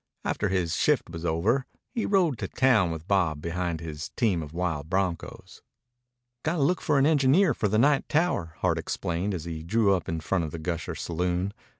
After 0.25 0.49
his 0.49 0.75
shift 0.75 1.11
was 1.11 1.25
over, 1.25 1.67
he 1.93 2.07
rode 2.07 2.39
to 2.39 2.47
town 2.47 2.89
with 2.89 3.07
Bob 3.07 3.39
behind 3.39 3.79
his 3.81 4.09
team 4.17 4.41
of 4.41 4.51
wild 4.51 4.89
broncos. 4.89 5.61
"Got 6.41 6.55
to 6.55 6.63
look 6.63 6.81
for 6.81 6.97
an 6.97 7.05
engineer 7.05 7.53
for 7.53 7.67
the 7.67 7.77
night 7.77 8.09
tower," 8.09 8.55
Hart 8.61 8.79
explained 8.79 9.35
as 9.35 9.45
he 9.45 9.61
drew 9.61 9.93
up 9.93 10.09
in 10.09 10.19
front 10.19 10.43
of 10.43 10.49
the 10.49 10.57
Gusher 10.57 10.95
Saloon. 10.95 11.53